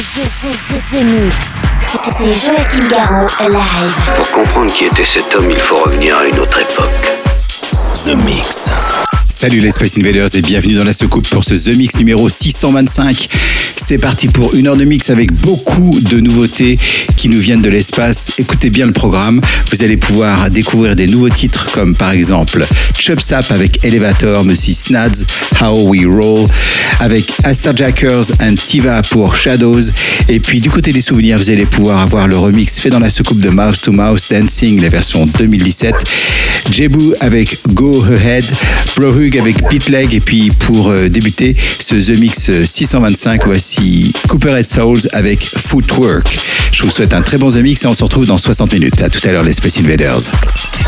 The, 0.00 0.22
the, 0.22 0.56
the, 0.56 0.96
the 0.96 1.04
Mix. 1.04 1.60
C'est 2.10 2.32
Joachim 2.32 2.88
Garraud 2.88 3.26
live. 3.38 4.16
Pour 4.16 4.30
comprendre 4.30 4.72
qui 4.72 4.86
était 4.86 5.04
cet 5.04 5.34
homme, 5.34 5.50
il 5.50 5.60
faut 5.60 5.76
revenir 5.76 6.16
à 6.16 6.24
une 6.24 6.38
autre 6.38 6.58
époque. 6.58 6.88
The 8.06 8.14
Mix. 8.24 8.70
Salut 9.40 9.60
les 9.60 9.72
Space 9.72 9.96
Invaders 9.96 10.34
et 10.34 10.42
bienvenue 10.42 10.74
dans 10.74 10.84
la 10.84 10.92
soucoupe 10.92 11.26
pour 11.30 11.44
ce 11.44 11.54
The 11.54 11.74
Mix 11.74 11.96
numéro 11.96 12.28
625. 12.28 13.26
C'est 13.74 13.96
parti 13.96 14.28
pour 14.28 14.54
une 14.54 14.66
heure 14.66 14.76
de 14.76 14.84
mix 14.84 15.08
avec 15.08 15.32
beaucoup 15.32 15.98
de 15.98 16.20
nouveautés 16.20 16.78
qui 17.16 17.30
nous 17.30 17.40
viennent 17.40 17.62
de 17.62 17.70
l'espace. 17.70 18.32
Écoutez 18.36 18.68
bien 18.68 18.84
le 18.84 18.92
programme. 18.92 19.40
Vous 19.70 19.82
allez 19.82 19.96
pouvoir 19.96 20.50
découvrir 20.50 20.94
des 20.94 21.06
nouveaux 21.06 21.30
titres 21.30 21.70
comme 21.72 21.94
par 21.94 22.10
exemple 22.10 22.66
Chop 22.98 23.18
Sap 23.18 23.50
avec 23.50 23.82
Elevator, 23.82 24.44
Monsieur 24.44 24.74
Snads, 24.74 25.24
How 25.58 25.88
We 25.88 26.04
Roll, 26.04 26.46
avec 26.98 27.24
Jackers 27.74 28.32
and 28.42 28.56
Tiva 28.56 29.00
pour 29.08 29.36
Shadows. 29.36 29.90
Et 30.28 30.38
puis 30.38 30.60
du 30.60 30.68
côté 30.68 30.92
des 30.92 31.00
souvenirs, 31.00 31.38
vous 31.38 31.48
allez 31.48 31.64
pouvoir 31.64 32.00
avoir 32.00 32.28
le 32.28 32.36
remix 32.36 32.78
fait 32.78 32.90
dans 32.90 33.00
la 33.00 33.08
soucoupe 33.08 33.40
de 33.40 33.48
Mouse 33.48 33.80
to 33.80 33.90
Mouse 33.90 34.28
Dancing, 34.28 34.82
la 34.82 34.90
version 34.90 35.24
2017. 35.24 35.94
Jebu 36.70 37.14
avec 37.20 37.58
Go 37.74 38.04
Ahead, 38.04 38.44
Avec 39.36 39.68
Beatleg. 39.68 40.14
Et 40.14 40.20
puis 40.20 40.50
pour 40.50 40.90
euh, 40.90 41.08
débuter 41.08 41.54
ce 41.78 41.94
The 41.94 42.18
Mix 42.18 42.50
625, 42.64 43.44
voici 43.44 44.12
Cooperhead 44.28 44.66
Souls 44.66 45.08
avec 45.12 45.44
Footwork. 45.44 46.26
Je 46.72 46.82
vous 46.82 46.90
souhaite 46.90 47.14
un 47.14 47.22
très 47.22 47.38
bon 47.38 47.50
The 47.50 47.56
Mix 47.56 47.84
et 47.84 47.86
on 47.86 47.94
se 47.94 48.02
retrouve 48.02 48.26
dans 48.26 48.38
60 48.38 48.72
minutes. 48.72 49.00
À 49.02 49.08
tout 49.08 49.20
à 49.28 49.32
l'heure 49.32 49.44
les 49.44 49.52
Space 49.52 49.78
Invaders. 49.78 50.30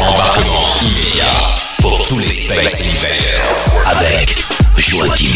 Embarquement 0.00 0.64
immédiat 0.82 1.24
pour 1.80 2.06
tous 2.06 2.18
les 2.18 2.32
Space 2.32 2.88
Invaders 2.96 3.42
avec 3.86 4.42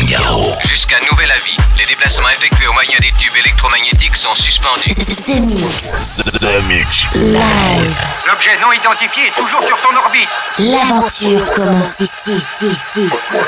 Garraud. 0.09 0.53
Jusqu'à 0.65 0.97
nouvel 1.11 1.31
avis, 1.31 1.57
les 1.89 1.95
déplacements 1.95 2.29
effectués 2.29 2.67
au 2.67 2.73
moyen 2.73 2.99
des 3.01 3.13
tubes 3.13 3.37
électromagnétiques 3.37 4.17
sont 4.17 4.35
suspendus. 4.35 4.95
The 4.95 5.41
Mix. 5.41 6.17
The 6.17 6.63
Mix. 6.65 7.05
Live. 7.15 7.95
L'objet 8.27 8.59
non 8.61 8.73
identifié 8.73 9.29
est 9.29 9.31
toujours 9.31 9.63
sur 9.65 9.79
son 9.79 9.95
orbite. 9.95 10.29
L'aventure 10.59 11.53
commence 11.53 12.01
ici, 12.01 12.33
ici, 12.33 12.67
ici, 12.67 13.03
ici, 13.03 13.41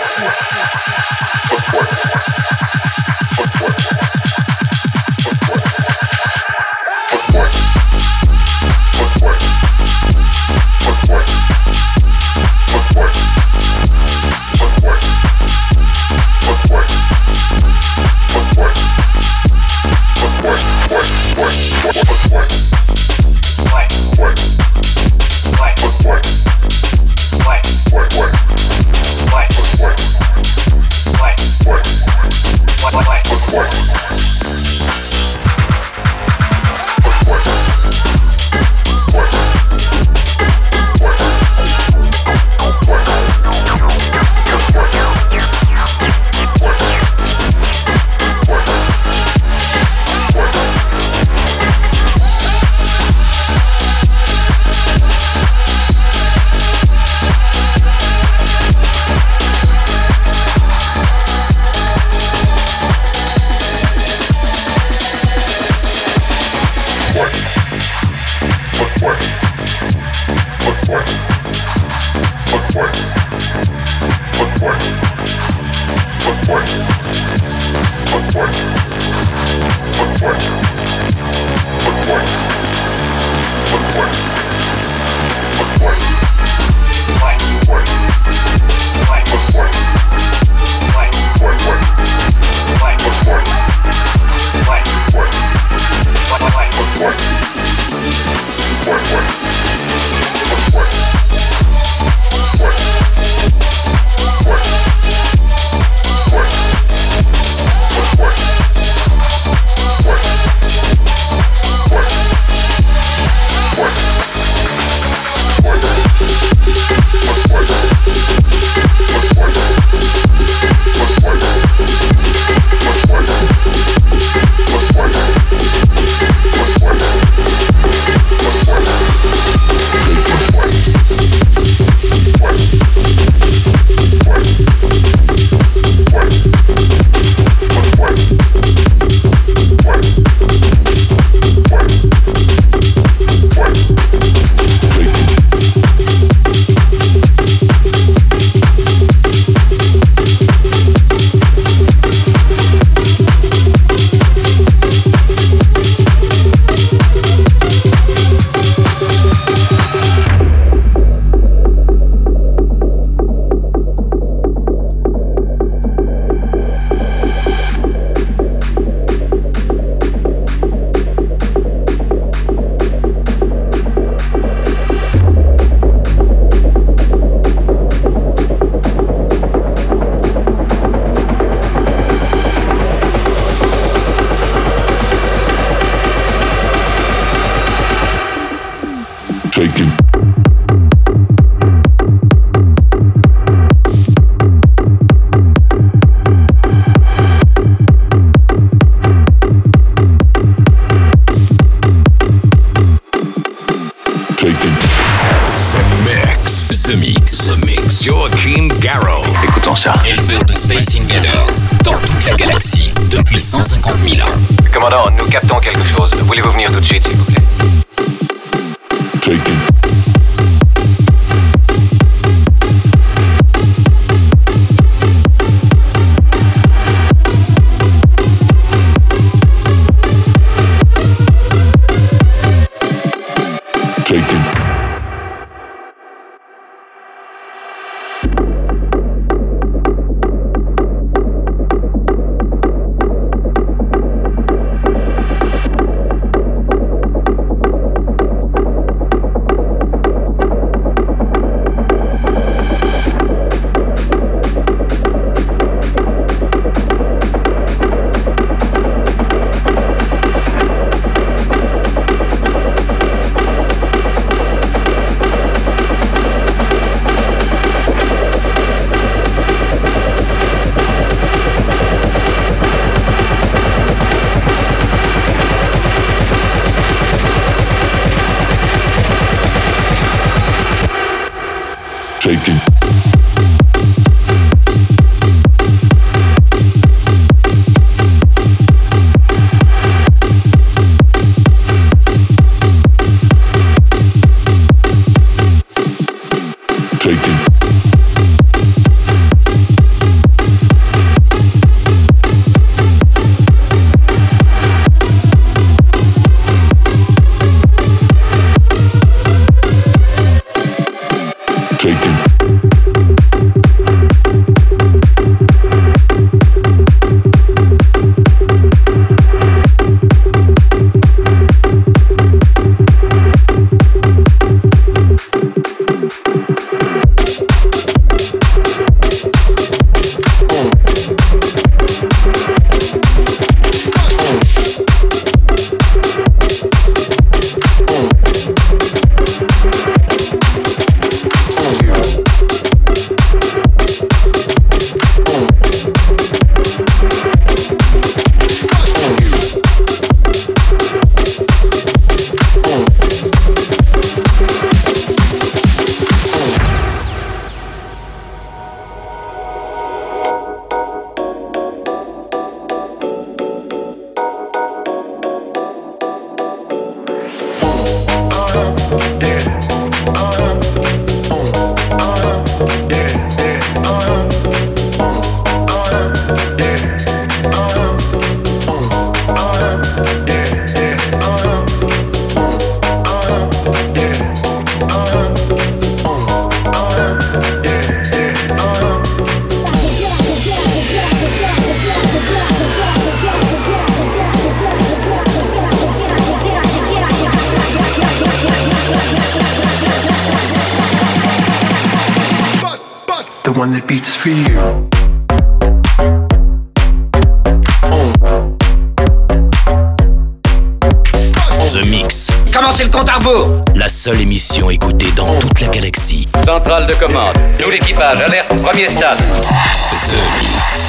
seule 413.99 414.21
émission 414.21 414.71
écoutée 414.71 415.11
dans 415.17 415.41
toute 415.41 415.61
la 415.61 415.67
galaxie. 415.67 416.25
Centrale 416.45 416.87
de 416.87 416.95
commande. 416.95 417.35
Nous 417.59 417.69
l'équipage, 417.69 418.21
alerte, 418.21 418.55
premier 418.63 418.89
stade. 418.89 419.19
The 419.19 420.15
Mix. 420.39 420.88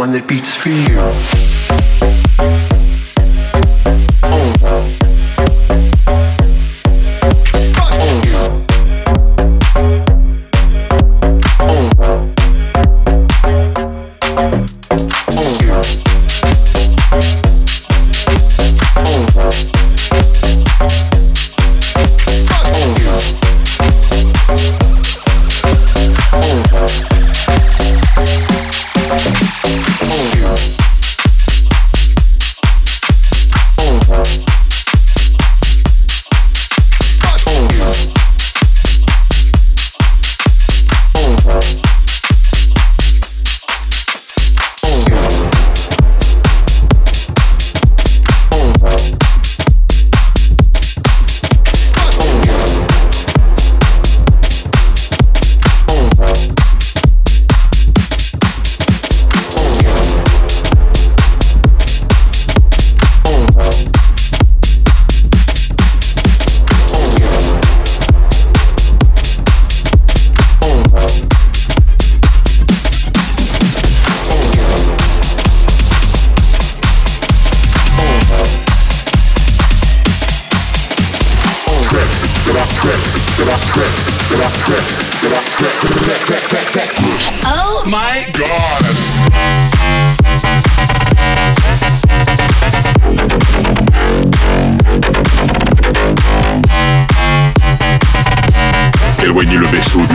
one 0.00 0.12
that 0.12 0.26
beats 0.26 0.54
for 0.54 0.70
you. 0.70 1.49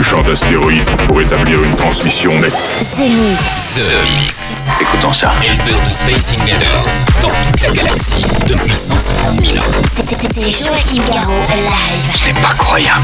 champ 0.05 0.21
d'astéroïdes 0.21 0.85
pour 1.07 1.19
établir 1.19 1.63
une 1.63 1.75
transmission 1.75 2.39
nette. 2.39 2.53
The 2.53 3.09
Mix. 3.09 3.73
The 3.75 4.21
Mix. 4.21 4.57
Écoutons 4.79 5.13
ça. 5.13 5.31
Éleveur 5.43 5.79
de 5.83 5.89
Space 5.89 6.35
Invaders 6.39 6.83
dans 7.23 7.29
toute 7.29 7.61
la 7.61 7.71
galaxie 7.71 8.23
depuis 8.47 8.75
150 8.75 9.41
000 9.43 9.57
ans. 9.57 9.67
C'est 9.95 10.49
Joachim 10.49 11.03
Garraud 11.11 11.33
live. 11.49 12.11
C'est 12.13 12.39
pas 12.39 12.53
croyable. 12.53 13.03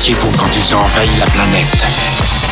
Méfiez-vous 0.00 0.30
quand 0.38 0.48
ils 0.56 0.74
ont 0.74 0.78
envahi 0.78 1.10
la 1.18 1.26
planète? 1.26 2.49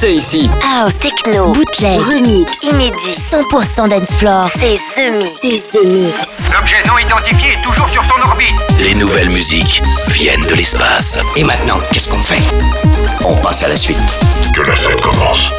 Danser 0.00 0.14
ici. 0.14 0.50
House, 0.62 0.98
techno, 0.98 1.52
bootleg, 1.52 2.00
remix, 2.00 2.62
inédit, 2.62 3.12
100% 3.12 3.88
dance 3.88 4.14
floor. 4.16 4.48
C'est 4.48 4.76
The 4.76 5.12
Mix. 5.12 5.32
C'est 5.40 5.78
The 5.78 5.84
Mix. 5.84 6.50
L'objet 6.52 6.82
non 6.86 6.98
identifié 6.98 7.52
est 7.52 7.62
toujours 7.62 7.88
sur 7.88 8.04
son 8.04 8.20
orbite. 8.22 8.54
Les 8.78 8.94
nouvelles 8.94 9.28
musiques 9.28 9.82
viennent 10.08 10.42
de 10.42 10.54
l'espace. 10.54 11.18
Et 11.36 11.44
maintenant, 11.44 11.80
qu'est-ce 11.92 12.08
qu'on 12.08 12.22
fait? 12.22 12.42
On 13.24 13.36
passe 13.36 13.62
à 13.62 13.68
la 13.68 13.76
suite. 13.76 13.98
Que 14.54 14.62
la 14.62 14.76
fête 14.76 15.00
commence. 15.00 15.50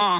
Uh, 0.00 0.18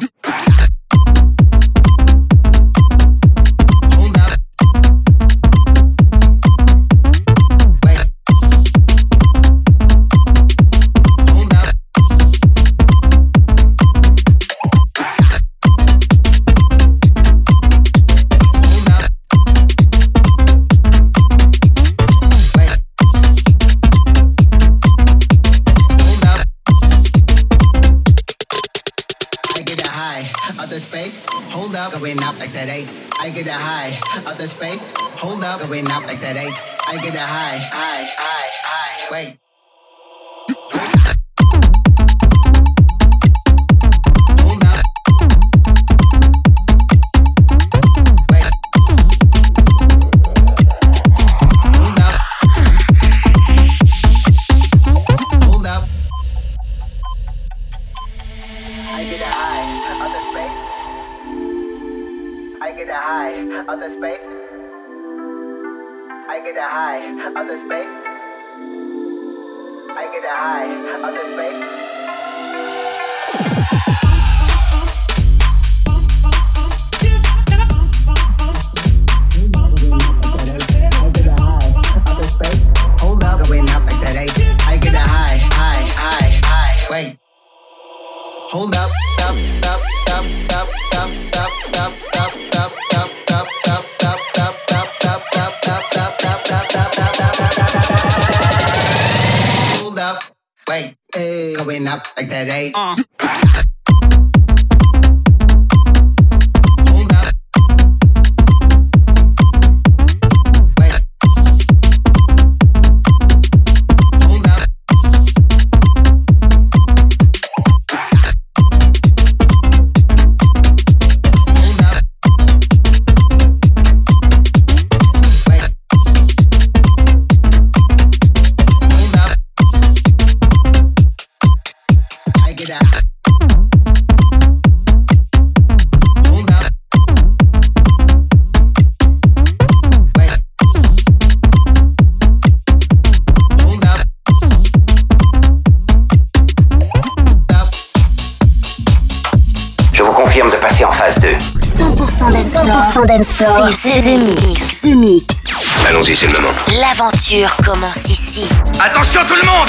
C'est 153.69 154.01
The 154.01 154.47
Mix. 154.47 154.81
The 154.83 154.95
Mix. 154.97 155.83
Allons-y, 155.87 156.17
c'est 156.17 156.27
le 156.27 156.33
moment. 156.33 156.49
L'aventure 156.81 157.55
commence 157.59 158.09
ici. 158.09 158.47
Attention 158.81 159.21
tout 159.29 159.35
le 159.35 159.43
monde 159.43 159.69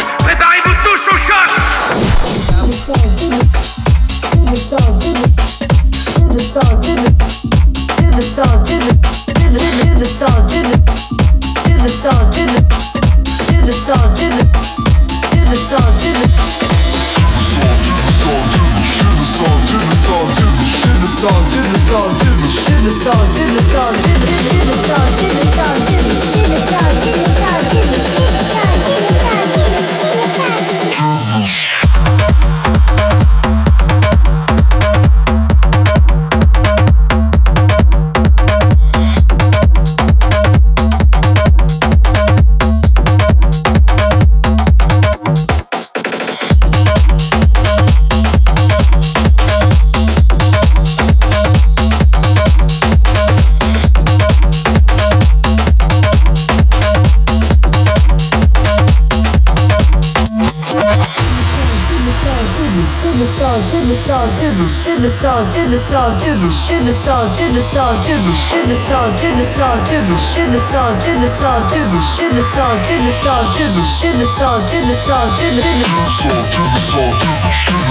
to 68.50 68.66
the 68.66 68.76
song, 68.76 69.16
to 69.16 69.28
the 69.38 69.44
song, 69.46 69.84
to 69.86 69.98
the 70.02 70.18
to 70.36 70.44
the 70.50 70.60
song, 70.60 71.00
to 71.00 71.14
the 71.20 71.28
song, 71.28 71.68
to 71.70 71.80
the 71.80 72.00
to 72.18 72.28
the 72.34 72.42
song, 72.42 72.82
to 72.82 72.96
the 72.98 73.12
song, 73.12 73.52
to 73.54 73.64
the 73.64 73.84
to 74.02 74.10
the 74.18 74.26
song, 74.26 74.66
to 74.66 74.78
the 74.82 74.96
song, 74.96 75.30
to 75.38 75.46
the 75.46 75.62
to 75.62 75.78
the 75.78 75.94
song, 75.94 76.18
to 76.18 76.42
the 76.42 76.80
song, 76.82 77.14
to 77.14 77.86
the 77.88 77.91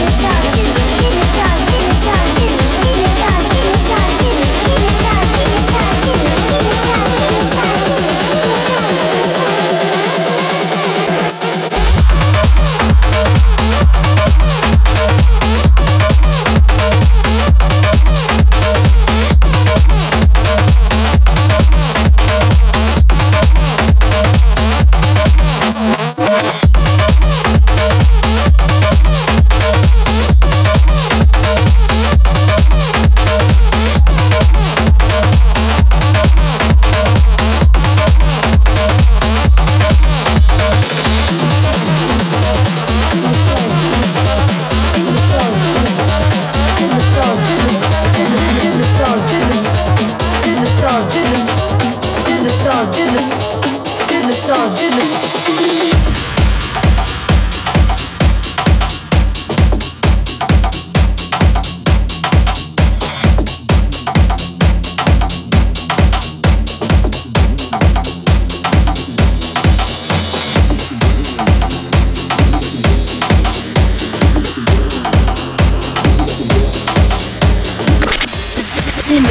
Thank 0.00 0.22
you. 3.42 3.47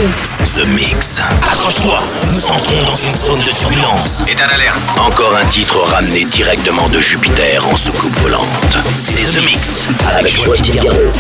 The 0.08 0.66
Mix. 0.68 1.20
Accroche-toi, 1.20 2.00
nous 2.32 2.46
entrons 2.48 2.82
dans 2.86 2.96
une 2.96 3.12
zone 3.12 3.40
de 3.40 3.52
turbulence. 3.52 4.24
État 4.26 4.48
d'alerte. 4.48 4.80
Encore 4.98 5.36
un 5.36 5.46
titre 5.48 5.78
ramené 5.92 6.24
directement 6.24 6.88
de 6.88 7.00
Jupiter 7.00 7.68
en 7.68 7.76
soucoupe 7.76 8.18
volante. 8.22 8.48
C'est 8.96 9.26
The 9.26 9.44
Mix 9.44 9.88
avec 10.10 10.42
Joël 10.42 10.62
Garou. 10.62 11.12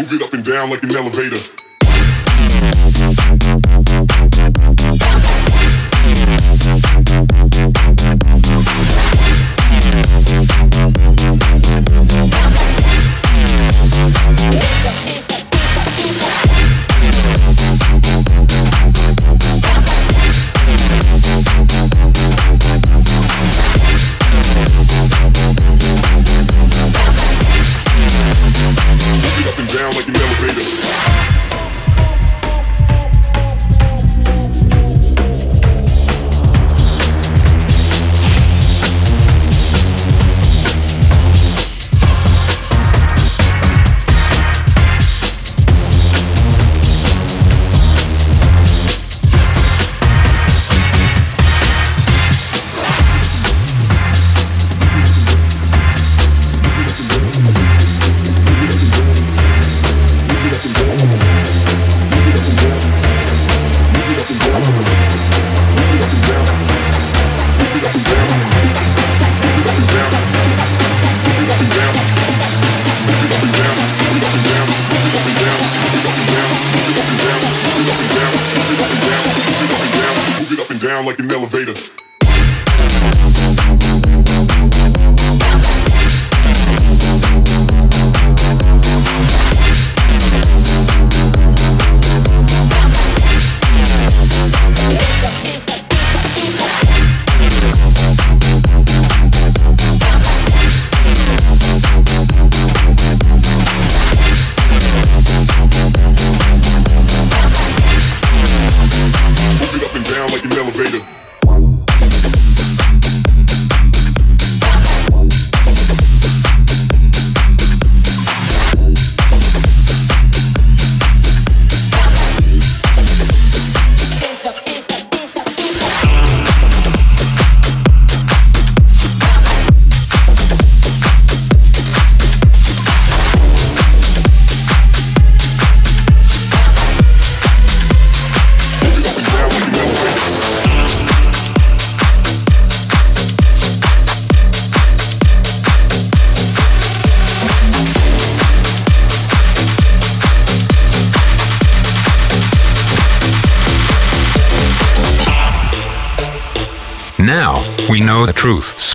Move 0.00 0.42
down 0.42 0.70
like 0.70 0.82
an 0.82 0.90
elevator. 0.90 1.63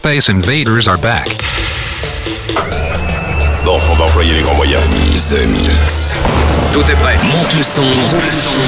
Space 0.09 0.29
Invaders 0.29 0.87
are 0.87 0.97
back. 0.97 1.27
Bon, 3.63 3.79
on 3.91 3.93
va 3.93 4.05
employer 4.05 4.33
les 4.33 4.41
grands 4.41 4.55
moyens. 4.55 4.83
The 5.29 5.45
Mix. 5.45 6.17
Tout 6.73 6.81
est 6.81 6.95
prêt. 6.95 7.15
Monte 7.25 7.53
le 7.55 7.63
son. 7.63 7.83
Monte 7.83 8.13
le 8.13 8.31
son. 8.41 8.59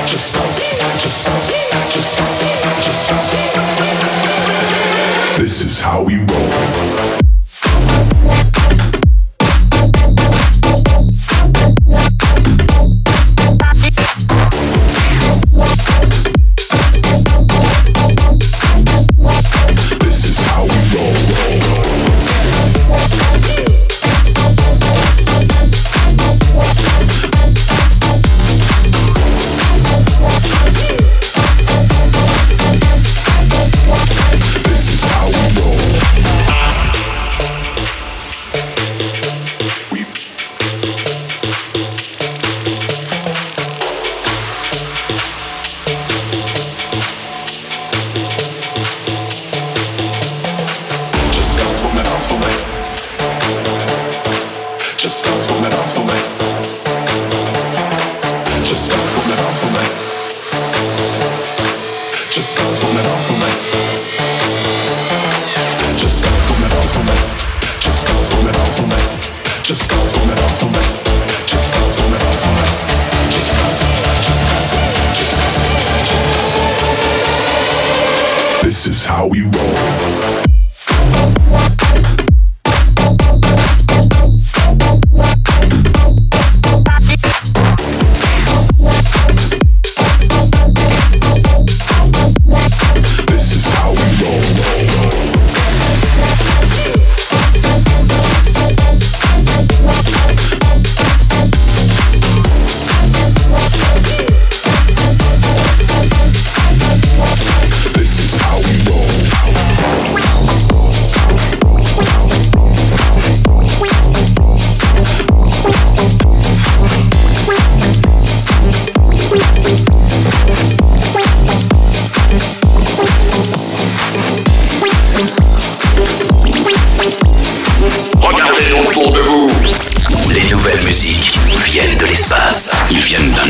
Just. 0.07 0.33
Just. 0.97 1.23
Just. 1.23 2.17
Just. 2.83 3.07
This 5.37 5.63
is 5.63 5.81
how 5.81 6.03
we 6.03 6.17
roll. 6.17 6.80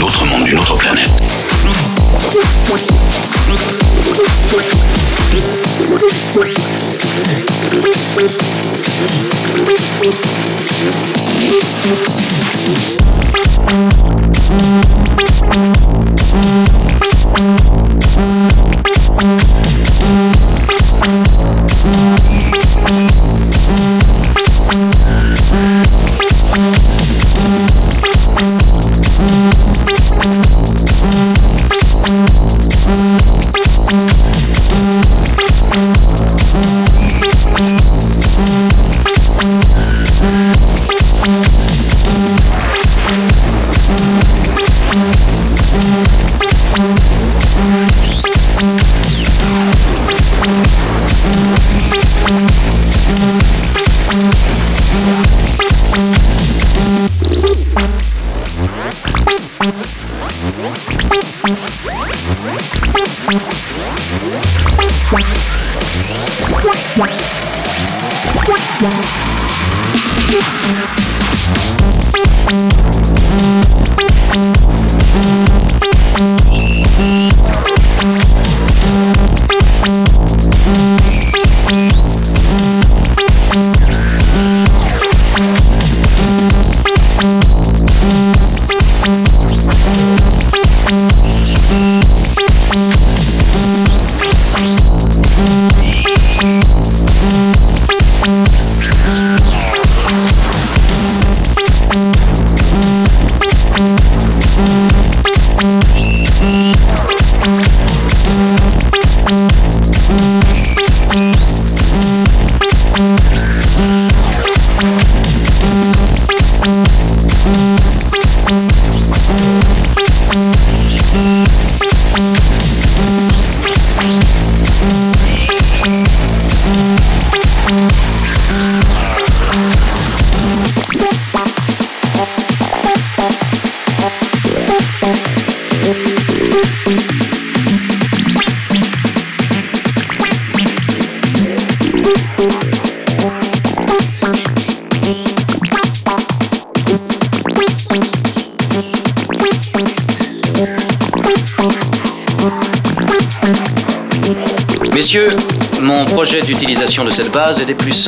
d'un 0.01 0.07
autre 0.07 0.25
monde, 0.25 0.45
d'une 0.45 0.59
autre 0.59 0.77
planète. 0.77 1.11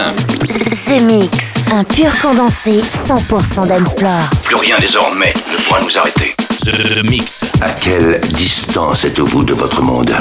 Plus. 0.02 0.48
Ce 0.48 1.00
mix, 1.04 1.54
un 1.72 1.84
pur 1.84 2.10
condensé 2.22 2.82
100% 2.82 3.68
d'Ensplore. 3.68 4.30
Plus 4.44 4.56
rien 4.56 4.78
désormais 4.80 5.34
ne 5.52 5.58
pourra 5.64 5.82
nous 5.82 5.98
arrêter. 5.98 6.36
The 6.66 7.04
Mix. 7.10 7.46
À 7.62 7.72
quelle 7.72 8.20
distance 8.32 9.06
êtes-vous 9.06 9.44
de 9.44 9.54
votre 9.54 9.82
monde? 9.82 10.14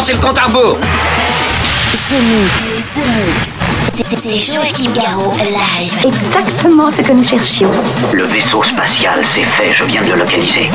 Commencez 0.00 0.12
le 0.14 0.20
compte 0.20 0.38
à 0.38 0.44
rebours 0.44 0.78
The 2.08 2.22
Mix, 2.22 2.94
The 2.94 3.06
Mix. 3.06 3.60
C'est 3.92 4.38
Joachim 4.38 4.92
Garraud, 4.94 5.34
live. 5.36 5.92
Exactement 6.04 6.90
ce 6.90 7.02
que 7.02 7.12
nous 7.12 7.26
cherchions. 7.26 7.70
Le 8.12 8.24
vaisseau 8.24 8.62
spatial, 8.62 9.20
c'est 9.24 9.44
fait, 9.44 9.72
je 9.72 9.84
viens 9.84 10.02
de 10.02 10.12
le 10.12 10.20
localiser. 10.20 10.70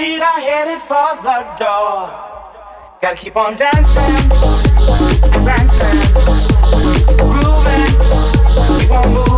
feet 0.00 0.22
are 0.22 0.40
headed 0.40 0.80
for 0.80 1.10
the 1.26 1.38
door. 1.60 2.08
Gotta 3.02 3.16
keep 3.16 3.36
on 3.36 3.54
dancing, 3.54 4.28
dancing, 5.44 5.98
grooving, 7.18 7.92
keep 8.80 8.90
on 8.90 9.12
moving. 9.12 9.29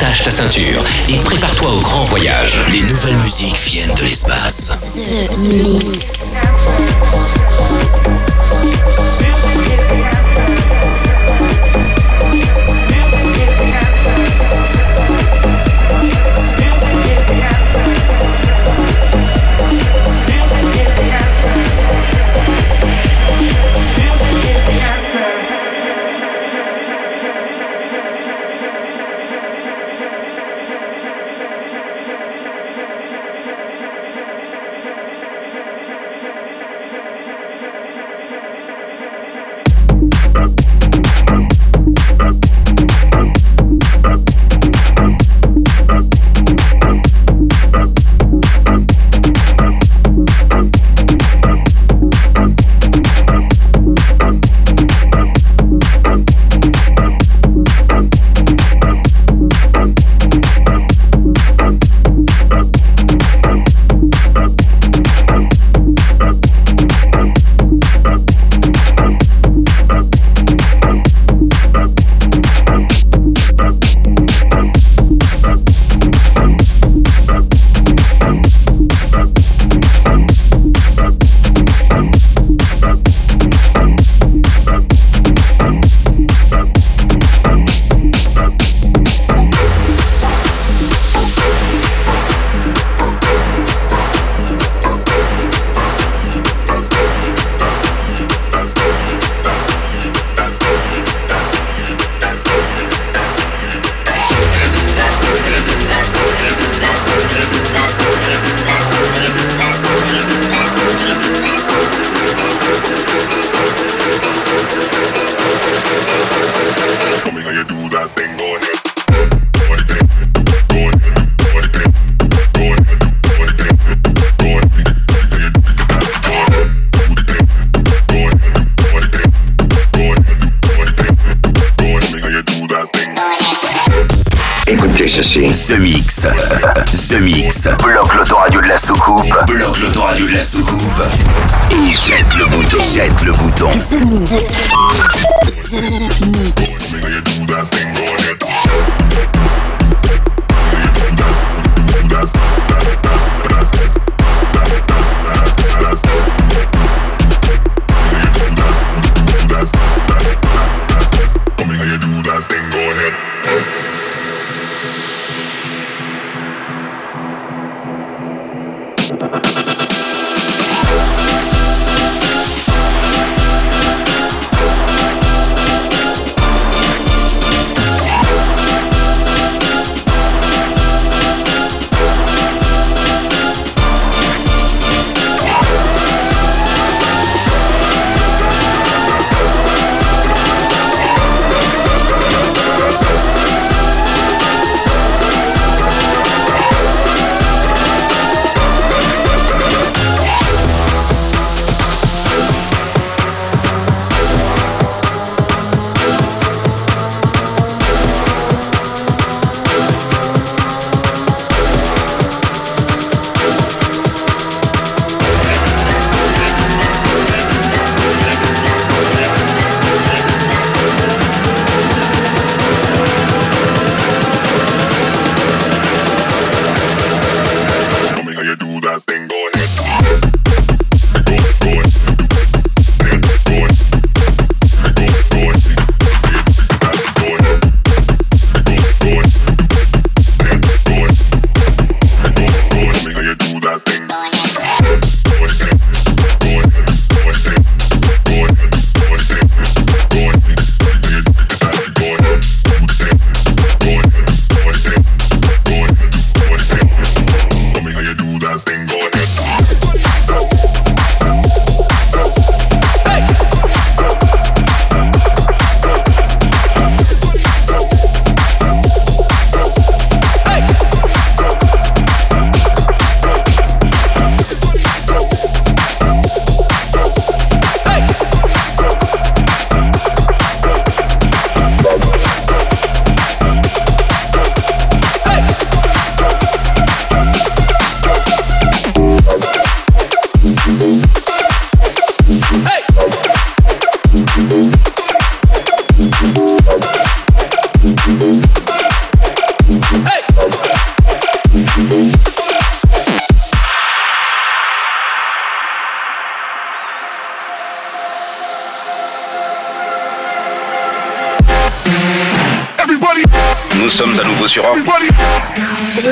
attache 0.00 0.22
ta 0.22 0.30
ceinture 0.30 0.82
et 1.10 1.16
prépare-toi 1.18 1.68
au 1.68 1.80
grand 1.80 2.02
voyage. 2.04 2.58
Les 2.72 2.80
nouvelles 2.80 3.16
musiques 3.16 3.58
viennent 3.58 3.94
de 3.94 4.04
l'espace. 4.04 4.72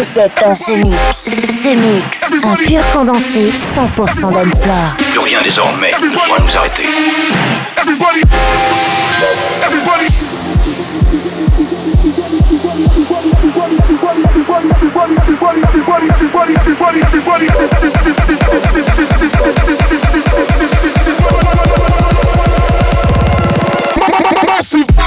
7 0.03 0.33
dans 0.45 0.55
ce 0.55 0.73
mix. 0.73 0.97
Ce 1.25 1.69
mix, 1.75 2.23
un 2.45 2.55
pur 2.55 2.81
condensé 2.93 3.51
100% 3.51 4.33
d'Ensplore. 4.33 4.97
Plus 5.11 5.19
rien 5.19 5.41
désormais 5.43 5.91
ne 5.91 6.09
pourra 6.11 6.41
nous 6.41 6.57
arrêter. 6.57 6.85
Everybody. 7.77 8.23
Everybody. 9.67 10.09
Massive 24.47 24.98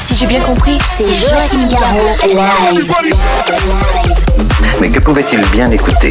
Si 0.00 0.14
j'ai 0.16 0.26
bien 0.26 0.40
compris, 0.40 0.78
c'est 0.96 1.12
Joachim 1.12 1.68
Garraud 1.70 2.16
live. 2.24 2.92
Mais 4.80 4.90
que 4.90 4.98
pouvait-il 4.98 5.40
bien 5.50 5.66
écouter? 5.70 6.10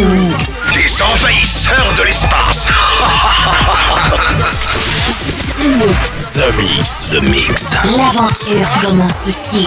mix. 0.00 0.62
Des 0.74 1.02
envahisseurs 1.02 1.94
de 1.96 2.02
l'espace. 2.02 2.68
The 5.64 5.68
Mix. 5.78 6.34
The 6.34 6.52
Mix. 6.52 7.14
Mix. 7.22 7.74
L'aventure 7.96 8.70
commence 8.82 9.26
ici. 9.28 9.66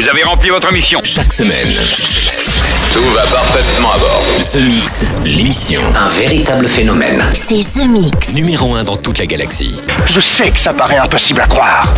vous 0.00 0.08
avez 0.08 0.22
rempli 0.22 0.48
votre 0.48 0.72
mission. 0.72 0.98
Chaque 1.04 1.30
semaine, 1.30 1.68
Tout 2.94 3.04
va 3.14 3.22
parfaitement 3.26 3.92
à 3.92 3.98
bord. 3.98 4.24
The 4.50 4.64
Mix, 4.64 5.04
l'émission. 5.26 5.82
Un 5.94 6.08
véritable 6.18 6.66
phénomène. 6.66 7.22
C'est 7.34 7.62
The 7.62 7.86
Mix. 7.86 8.32
Numéro 8.34 8.74
1 8.74 8.84
dans 8.84 8.96
toute 8.96 9.18
la 9.18 9.26
galaxie. 9.26 9.78
Je 10.06 10.20
sais 10.20 10.50
que 10.50 10.58
ça 10.58 10.72
paraît 10.72 10.96
impossible 10.96 11.42
à 11.42 11.46
croire. 11.46 11.92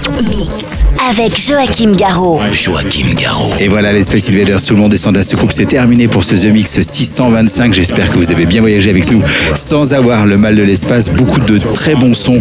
The 0.00 0.22
Mix. 0.28 0.84
Avec 1.10 1.36
Joachim 1.36 1.96
Garraud. 1.96 2.40
Joachim 2.52 3.14
Garraud. 3.16 3.52
Et 3.58 3.66
voilà 3.66 3.92
les 3.92 4.04
Space 4.04 4.28
Invaders, 4.30 4.62
tout 4.64 4.74
le 4.74 4.80
monde 4.80 4.92
descend 4.92 5.16
à 5.16 5.24
ce 5.24 5.34
coupe, 5.34 5.50
c'est 5.50 5.66
terminé 5.66 6.06
pour 6.06 6.22
ce 6.22 6.36
The 6.36 6.52
Mix 6.52 6.80
625. 6.80 7.74
J'espère 7.74 8.10
que 8.10 8.18
vous 8.18 8.30
avez 8.30 8.46
bien 8.46 8.60
voyagé 8.60 8.90
avec 8.90 9.10
nous 9.10 9.22
sans 9.56 9.92
avoir 9.92 10.24
le 10.24 10.36
mal 10.36 10.54
de 10.54 10.62
l'espace. 10.62 11.10
Beaucoup 11.10 11.40
de 11.40 11.58
très 11.58 11.96
bons 11.96 12.14
sons, 12.14 12.40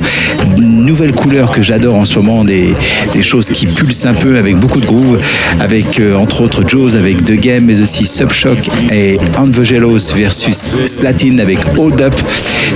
nouvelles 0.60 1.14
couleurs 1.14 1.49
que 1.51 1.64
j'adore 1.64 1.95
en 1.95 2.05
ce 2.05 2.20
moment, 2.20 2.43
des, 2.43 2.76
des 3.14 3.24
choses 3.24 3.49
qui 3.49 3.66
pulsent 3.66 4.05
un 4.05 4.14
peu 4.14 4.38
avec 4.38 4.55
beaucoup 4.55 4.80
de 4.80 4.86
groove, 5.00 5.20
avec 5.60 6.00
euh, 6.00 6.16
entre 6.16 6.41
autres 6.41 6.68
Jaws 6.68 6.95
avec 6.95 7.24
The 7.26 7.34
Game, 7.34 7.66
mais 7.66 7.82
aussi 7.82 8.06
Subshock 8.06 8.70
et 8.91 9.18
Anvogelos 9.38 10.14
versus 10.16 10.78
Slatin 10.86 11.39
avec 11.39 11.60
Hold 11.78 12.02
Up. 12.02 12.14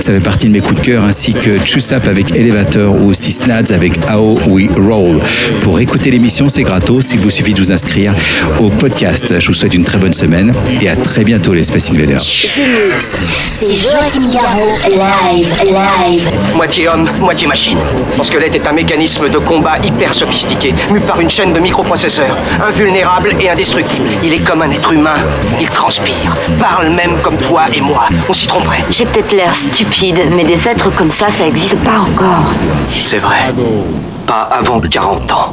Ça 0.00 0.12
fait 0.12 0.24
partie 0.24 0.48
de 0.48 0.52
mes 0.52 0.60
coups 0.60 0.80
de 0.80 0.86
cœur, 0.86 1.04
ainsi 1.04 1.34
que 1.34 1.58
Chusap 1.64 2.08
avec 2.08 2.34
Elevator 2.34 2.94
ou 3.00 3.10
aussi 3.10 3.32
Snads 3.32 3.72
avec 3.72 3.92
How 4.12 4.38
We 4.48 4.68
Roll. 4.76 5.20
Pour 5.62 5.80
écouter 5.80 6.10
l'émission, 6.10 6.48
c'est 6.48 6.62
gratos. 6.62 7.12
Il 7.12 7.20
vous 7.20 7.30
suffit 7.30 7.54
de 7.54 7.60
vous 7.60 7.72
inscrire 7.72 8.14
au 8.60 8.70
podcast. 8.70 9.34
Je 9.40 9.46
vous 9.46 9.52
souhaite 9.52 9.74
une 9.74 9.84
très 9.84 9.98
bonne 9.98 10.12
semaine 10.12 10.52
et 10.80 10.88
à 10.88 10.96
très 10.96 11.24
bientôt 11.24 11.54
les 11.54 11.64
Space 11.64 11.90
Invaders. 11.90 12.20
C'est 12.20 13.74
Joachim 13.74 14.30
Garraud. 14.32 14.78
Live, 14.88 15.48
live. 15.64 16.28
Moitié 16.54 16.88
homme, 16.88 17.08
moitié 17.20 17.46
machine. 17.46 17.78
Son 18.16 18.24
squelette 18.24 18.54
est 18.54 18.66
un 18.66 18.72
mécanisme 18.72 19.28
de 19.28 19.38
combat 19.38 19.78
hyper 19.84 20.12
sophistiqué, 20.12 20.74
mu 20.92 21.00
par 21.00 21.20
une 21.20 21.30
chaîne 21.30 21.52
de 21.52 21.60
microprocesseurs, 21.60 22.13
invulnérable 22.62 23.34
et 23.40 23.50
indestructible. 23.50 24.08
Il 24.22 24.32
est 24.32 24.44
comme 24.46 24.62
un 24.62 24.70
être 24.70 24.92
humain, 24.92 25.16
il 25.60 25.68
transpire, 25.68 26.36
parle 26.58 26.90
même 26.90 27.20
comme 27.22 27.36
toi 27.36 27.62
et 27.72 27.80
moi. 27.80 28.08
On 28.28 28.32
s'y 28.32 28.46
tromperait. 28.46 28.84
J'ai 28.90 29.06
peut-être 29.06 29.32
l'air 29.32 29.54
stupide, 29.54 30.20
mais 30.34 30.44
des 30.44 30.68
êtres 30.68 30.90
comme 30.94 31.10
ça, 31.10 31.28
ça 31.30 31.46
existe 31.46 31.76
pas 31.78 31.98
encore. 31.98 32.52
C'est 32.90 33.18
vrai. 33.18 33.52
Pas 34.26 34.48
avant 34.50 34.80
40 34.80 35.32
ans. 35.32 35.52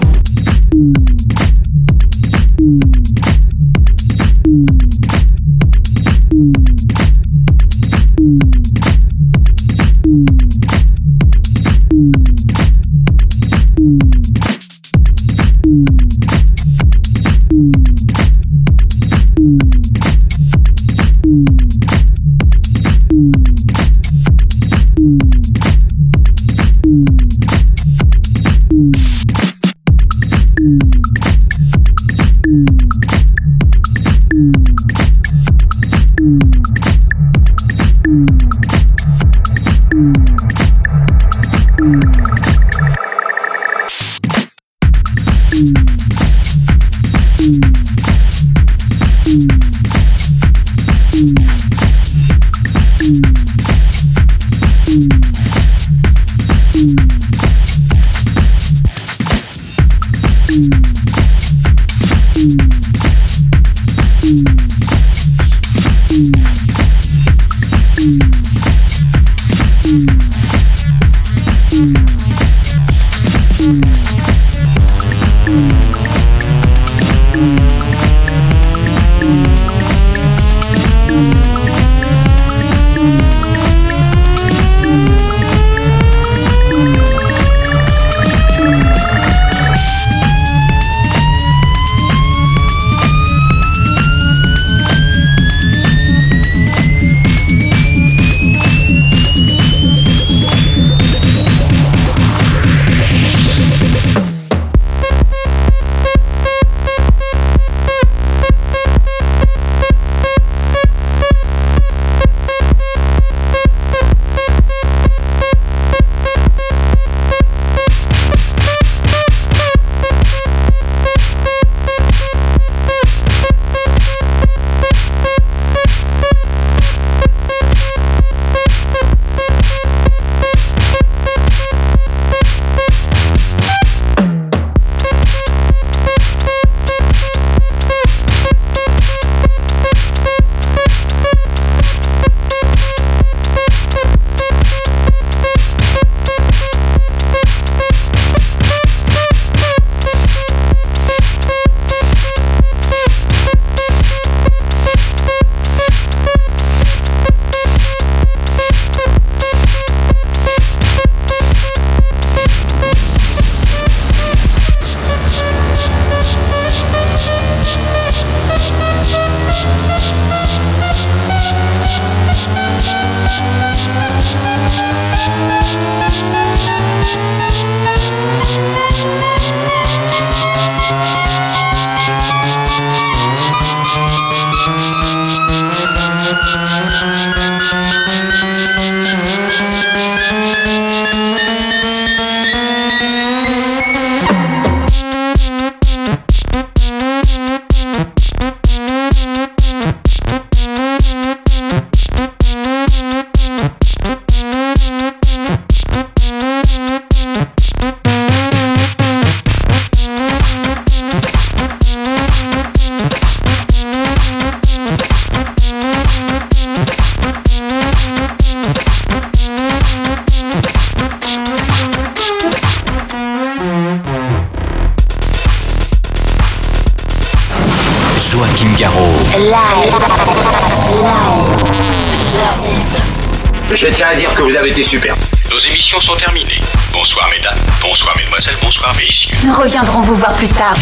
Nous 239.44 239.54
reviendrons 239.54 240.02
vous 240.02 240.14
voir 240.14 240.34
plus 240.34 240.48
tard. 240.50 240.74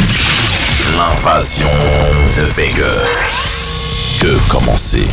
L'invasion 0.97 1.69
de 2.37 2.43
Vega. 2.43 2.83
Que 4.19 4.37
commencer? 4.49 5.07